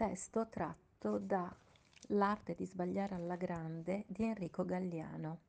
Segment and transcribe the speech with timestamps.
[0.00, 1.54] Testo tratto da
[2.06, 5.40] L'arte di sbagliare alla grande di Enrico Galliano.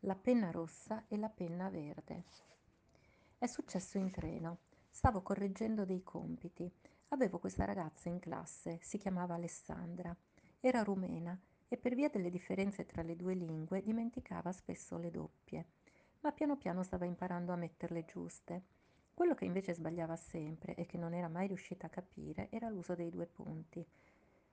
[0.00, 2.24] La penna rossa e la penna verde.
[3.38, 4.58] È successo in treno.
[4.90, 6.70] Stavo correggendo dei compiti.
[7.08, 10.14] Avevo questa ragazza in classe, si chiamava Alessandra.
[10.60, 11.34] Era rumena
[11.66, 15.64] e per via delle differenze tra le due lingue dimenticava spesso le doppie,
[16.20, 18.62] ma piano piano stava imparando a metterle giuste.
[19.20, 22.94] Quello che invece sbagliava sempre e che non era mai riuscita a capire era l'uso
[22.94, 23.86] dei due punti.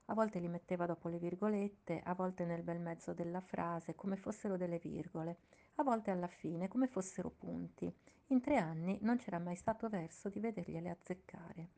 [0.08, 4.17] A volte li metteva dopo le virgolette, a volte nel bel mezzo della frase, come
[4.17, 5.38] fossero delle virgole,
[5.75, 7.89] a volte alla fine, come fossero punti.
[8.27, 11.70] In tre anni non c'era mai stato verso di vedergliele azzeccare.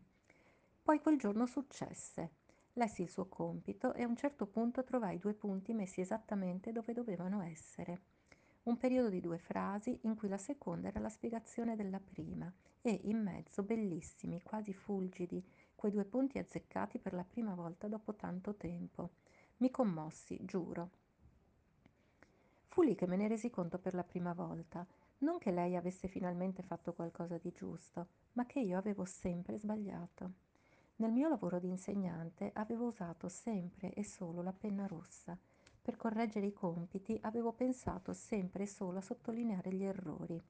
[0.82, 2.32] Poi quel giorno successe.
[2.74, 6.94] Lessi il suo compito e a un certo punto trovai due punti messi esattamente dove
[6.94, 8.02] dovevano essere
[8.64, 13.00] un periodo di due frasi in cui la seconda era la spiegazione della prima e
[13.04, 15.44] in mezzo bellissimi, quasi fulgidi,
[15.76, 19.12] quei due punti azzeccati per la prima volta dopo tanto tempo.
[19.58, 20.90] Mi commossi, giuro.
[22.68, 24.86] Fu lì che me ne resi conto per la prima volta,
[25.20, 30.32] non che lei avesse finalmente fatto qualcosa di giusto, ma che io avevo sempre sbagliato.
[30.98, 35.38] Nel mio lavoro di insegnante avevo usato sempre e solo la penna rossa
[35.82, 40.42] per correggere i compiti avevo pensato sempre e solo a sottolineare gli errori.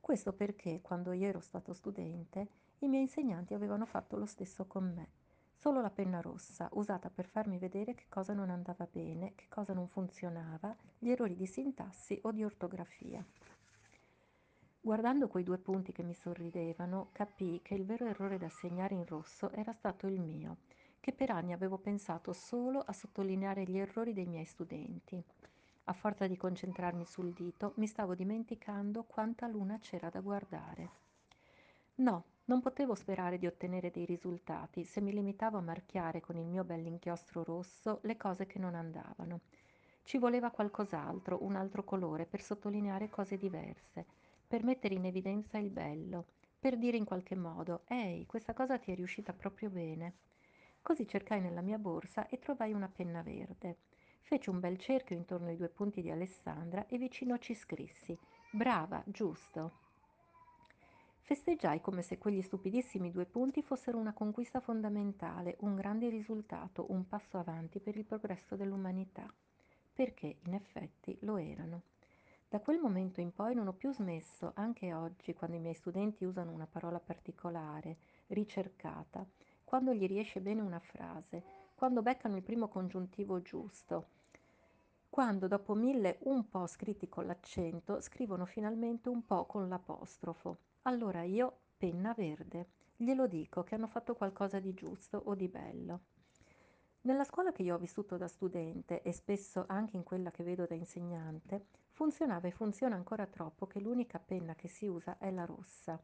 [0.00, 2.48] Questo perché, quando io ero stato studente,
[2.80, 5.08] i miei insegnanti avevano fatto lo stesso con me.
[5.54, 9.72] Solo la penna rossa, usata per farmi vedere che cosa non andava bene, che cosa
[9.72, 13.24] non funzionava, gli errori di sintassi o di ortografia.
[14.78, 19.06] Guardando quei due punti che mi sorridevano, capii che il vero errore da segnare in
[19.06, 20.58] rosso era stato il mio
[21.04, 25.22] che per anni avevo pensato solo a sottolineare gli errori dei miei studenti.
[25.84, 30.90] A forza di concentrarmi sul dito, mi stavo dimenticando quanta luna c'era da guardare.
[31.96, 36.46] No, non potevo sperare di ottenere dei risultati se mi limitavo a marchiare con il
[36.46, 39.40] mio bell'inchiostro rosso le cose che non andavano.
[40.04, 44.06] Ci voleva qualcos'altro, un altro colore, per sottolineare cose diverse,
[44.48, 46.24] per mettere in evidenza il bello,
[46.58, 50.32] per dire in qualche modo, ehi, questa cosa ti è riuscita proprio bene.
[50.84, 53.78] Così cercai nella mia borsa e trovai una penna verde.
[54.20, 58.14] Feci un bel cerchio intorno ai due punti di Alessandra e vicino ci scrissi
[58.50, 59.78] Brava, giusto.
[61.22, 67.08] Festeggiai come se quegli stupidissimi due punti fossero una conquista fondamentale, un grande risultato, un
[67.08, 69.26] passo avanti per il progresso dell'umanità.
[69.90, 71.84] Perché, in effetti, lo erano.
[72.46, 76.26] Da quel momento in poi non ho più smesso, anche oggi, quando i miei studenti
[76.26, 77.96] usano una parola particolare,
[78.26, 79.26] ricercata,
[79.74, 81.42] quando gli riesce bene una frase,
[81.74, 84.06] quando beccano il primo congiuntivo giusto,
[85.10, 90.58] quando dopo mille un po' scritti con l'accento scrivono finalmente un po' con l'apostrofo.
[90.82, 96.00] Allora io, penna verde, glielo dico che hanno fatto qualcosa di giusto o di bello.
[97.00, 100.66] Nella scuola che io ho vissuto da studente e spesso anche in quella che vedo
[100.66, 105.44] da insegnante, funzionava e funziona ancora troppo che l'unica penna che si usa è la
[105.44, 106.00] rossa.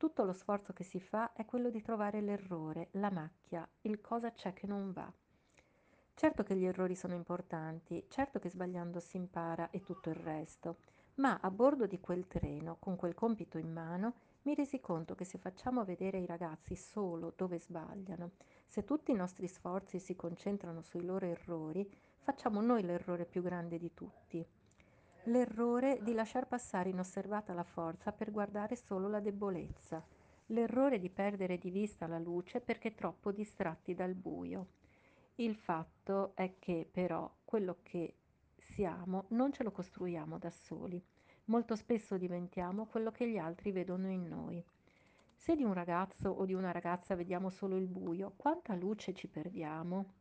[0.00, 4.32] Tutto lo sforzo che si fa è quello di trovare l'errore, la macchia, il cosa
[4.32, 5.12] c'è che non va.
[6.14, 10.78] Certo che gli errori sono importanti, certo che sbagliando si impara e tutto il resto,
[11.16, 15.26] ma a bordo di quel treno, con quel compito in mano, mi resi conto che
[15.26, 18.30] se facciamo vedere ai ragazzi solo dove sbagliano,
[18.68, 21.86] se tutti i nostri sforzi si concentrano sui loro errori,
[22.20, 24.48] facciamo noi l'errore più grande di tutti
[25.24, 30.02] l'errore di lasciar passare inosservata la forza per guardare solo la debolezza,
[30.46, 34.68] l'errore di perdere di vista la luce perché troppo distratti dal buio.
[35.36, 38.14] Il fatto è che però quello che
[38.56, 41.02] siamo non ce lo costruiamo da soli.
[41.46, 44.64] Molto spesso diventiamo quello che gli altri vedono in noi.
[45.34, 49.26] Se di un ragazzo o di una ragazza vediamo solo il buio, quanta luce ci
[49.26, 50.19] perdiamo?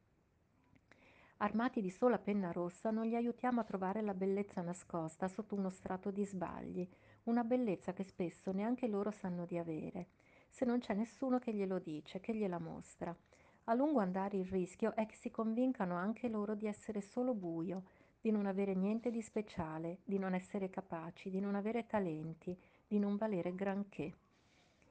[1.41, 5.69] Armati di sola penna rossa non li aiutiamo a trovare la bellezza nascosta sotto uno
[5.69, 6.85] strato di sbagli,
[7.23, 10.07] una bellezza che spesso neanche loro sanno di avere,
[10.49, 13.15] se non c'è nessuno che glielo dice, che gliela mostra.
[13.63, 17.83] A lungo andare il rischio è che si convincano anche loro di essere solo buio,
[18.19, 22.53] di non avere niente di speciale, di non essere capaci, di non avere talenti,
[22.85, 24.13] di non valere granché.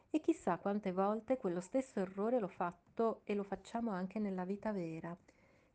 [0.09, 4.73] E chissà quante volte quello stesso errore l'ho fatto e lo facciamo anche nella vita
[4.73, 5.15] vera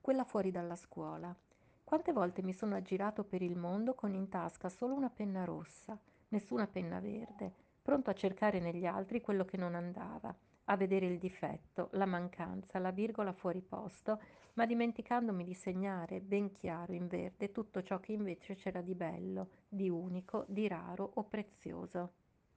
[0.04, 1.34] quella fuori dalla scuola.
[1.82, 5.98] Quante volte mi sono aggirato per il mondo con in tasca solo una penna rossa,
[6.28, 7.50] nessuna penna verde,
[7.82, 10.36] pronto a cercare negli altri quello che non andava,
[10.66, 14.20] a vedere il difetto, la mancanza, la virgola fuori posto,
[14.56, 19.52] ma dimenticandomi di segnare ben chiaro in verde tutto ciò che invece c'era di bello,
[19.70, 22.23] di unico, di raro o prezioso.